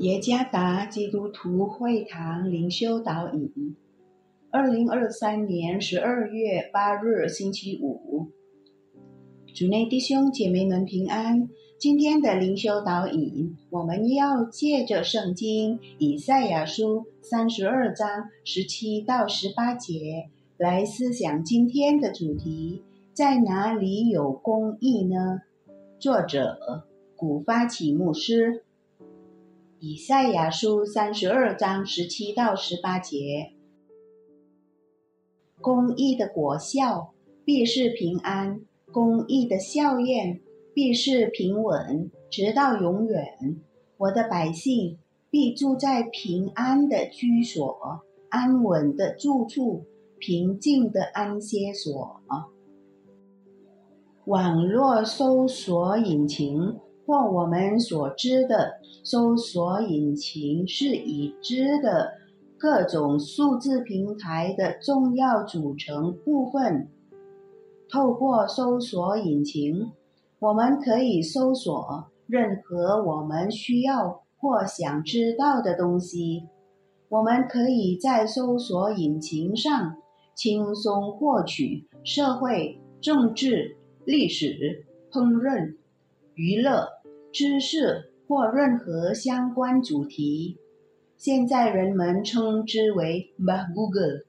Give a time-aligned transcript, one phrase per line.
[0.00, 3.74] 耶加达基督徒会堂灵修导引，
[4.50, 8.26] 二零二三年十二月八日星期五，
[9.54, 11.48] 主内弟兄姐妹们平安。
[11.78, 20.28] 今天的灵修导引，我们要借着圣经以赛亚书三十二章十七到十八节
[20.58, 22.82] 来思想今天的主题：
[23.14, 25.40] 在哪里有公义呢？
[25.98, 26.84] 作者
[27.16, 28.65] 古发起牧师。
[29.78, 33.52] 以赛亚书三十二章十七到十八节：
[35.60, 37.12] 公义的果效
[37.44, 40.40] 必是平安，公义的效验
[40.72, 43.60] 必是平稳，直到永远。
[43.98, 44.98] 我的百姓
[45.30, 49.84] 必住在平安的居所，安稳的住处，
[50.18, 52.22] 平静的安歇所。
[54.24, 56.78] 网络搜索引擎。
[57.06, 62.14] 或我们所知的搜索引擎是已知的
[62.58, 66.88] 各种数字平台的重要组成部分。
[67.88, 69.92] 透过搜索引擎，
[70.40, 76.42] 我们可以搜索任何我们需要或想知道的东西。
[77.08, 79.96] 我们可以在搜索引擎上
[80.34, 85.76] 轻松获取社会、政治、历史、烹饪。
[86.34, 86.88] 娱乐、
[87.38, 90.56] 知识或任何相关主题，
[91.18, 93.34] 现在人们称之为
[93.74, 94.22] Google。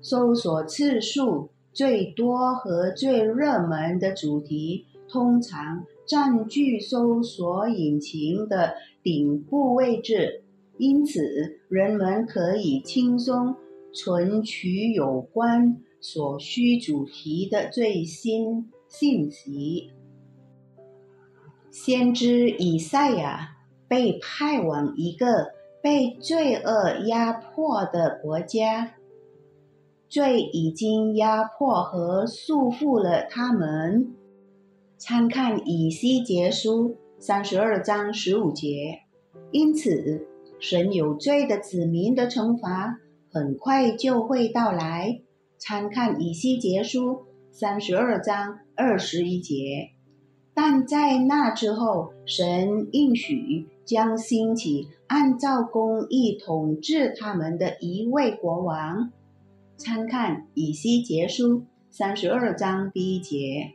[0.00, 10.42] 搜索次数最多和最热门的主题，通常占据搜索引擎的顶部位置，
[10.78, 11.20] 因此
[11.68, 13.54] 人们可以轻松
[13.92, 19.90] 存取有关所需主题的最新信息。
[21.78, 28.94] 先知以赛亚被派往一个被罪恶压迫的国家，
[30.08, 34.14] 罪已经压迫和束缚了他们。
[34.96, 39.00] 参看以西结书三十二章十五节。
[39.50, 40.26] 因此，
[40.58, 42.98] 神有罪的子民的惩罚
[43.30, 45.20] 很快就会到来。
[45.58, 49.90] 参看以西结书三十二章二十一节。
[50.58, 59.12] 但在那之后，神应许将兴起按照公义统治他们的一位国王。
[59.76, 63.74] 参看以西结书三十二章第一节。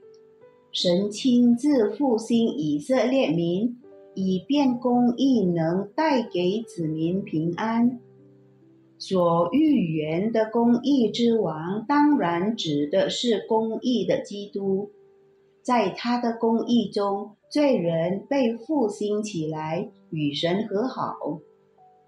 [0.71, 3.77] 神亲自复兴以色列民，
[4.15, 7.99] 以便公义能带给子民平安。
[8.97, 14.89] 所预言的公义之王，当然指的是公义的基督。
[15.63, 21.15] 在他的公义中，罪人被复兴起来，与神和好，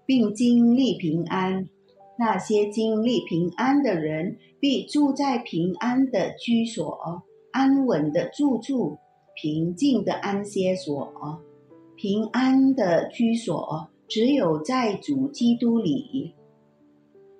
[0.04, 1.68] 并经历平安。
[2.16, 7.22] 那些经历平安的人，必住在平安的居所、
[7.52, 8.98] 安稳的住处、
[9.34, 11.12] 平静的安歇所。
[11.96, 16.34] 平安的居所只有在主基督里。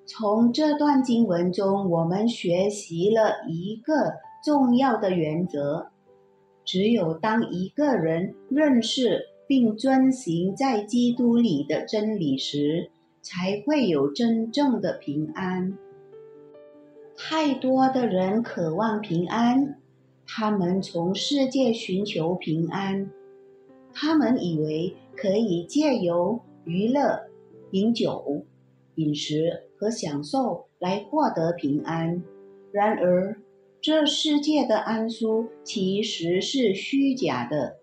[0.06, 4.14] 从这段经文中，我们学习了一个
[4.44, 5.90] 重要的原则。
[6.64, 15.76] 只有当一个人认识并遵行在基督里的真理时，才会有真正的平安。
[17.16, 19.78] 太多的人渴望平安，
[20.26, 23.10] 他们从世界寻求平安，
[23.92, 27.28] 他们以为可以借由娱乐、
[27.70, 28.44] 饮酒、
[28.96, 32.22] 饮食和享受来获得平安。
[32.72, 33.36] 然而，
[33.84, 37.76] 这世界的安舒其实是虚假的、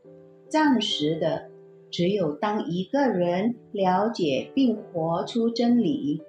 [0.50, 1.52] 暂时的。
[1.92, 6.24] 只有当一个人了解并活出真理，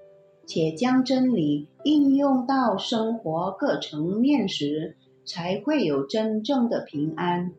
[0.45, 7.55] 且将真理应用到生活各层面时，才会有真正的平安。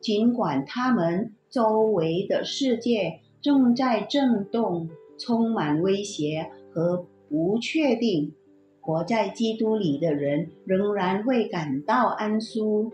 [0.00, 8.32] 尽管他们周围的世界正在震动，充满威胁和不确定。
[8.80, 12.90] 活在基督里的人仍然会感到安舒。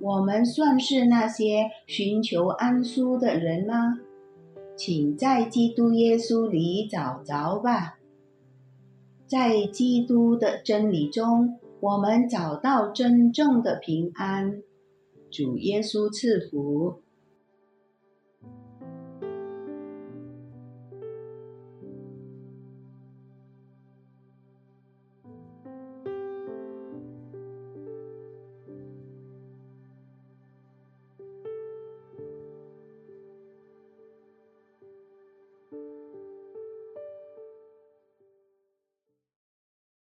[0.00, 4.00] 我们算是那些寻求安舒的人吗？
[4.76, 7.98] 请在基督耶稣里找着吧。
[9.26, 14.60] 在基督的真理中，我们找到真正的平安。
[15.30, 17.00] 主耶稣赐福。